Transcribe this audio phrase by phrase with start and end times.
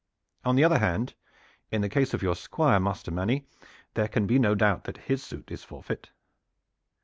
[0.43, 1.13] On the other hand,
[1.69, 3.45] in the case of your Squire, Master Manny,
[3.93, 6.09] there can be no doubt that his suit is forfeit."